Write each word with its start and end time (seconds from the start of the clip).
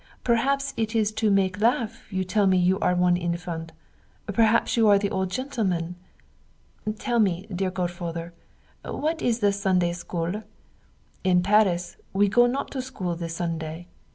Perhaps 0.23 0.73
it 0.77 0.95
is 0.95 1.11
to 1.11 1.29
make 1.29 1.61
laugh 1.61 2.11
you 2.11 2.23
tell 2.23 2.47
me 2.47 2.57
you 2.57 2.79
are 2.79 2.95
one 2.95 3.15
infant. 3.15 3.71
Perhaps 4.25 4.75
you 4.75 4.87
are 4.87 4.97
the 4.97 5.11
old 5.11 5.29
gentleman. 5.29 5.93
Tell 6.97 7.19
me 7.19 7.45
dear 7.53 7.69
godfather, 7.69 8.33
what 8.83 9.21
is 9.21 9.37
it 9.37 9.41
the 9.41 9.53
Sunday 9.53 9.93
school? 9.93 10.41
In 11.23 11.43
Paris 11.43 11.97
we 12.13 12.27
go 12.29 12.47
not 12.47 12.71
to 12.71 12.81
school 12.81 13.15
the 13.15 13.29
Sunday. 13.29 13.85